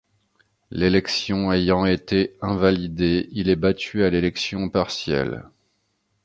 L'élection 0.71 1.51
ayant 1.53 1.85
été 1.85 2.35
invalidée, 2.41 3.29
il 3.33 3.49
est 3.49 3.55
battu 3.55 4.03
à 4.03 4.09
l'élection 4.09 4.67
partielle. 4.67 5.45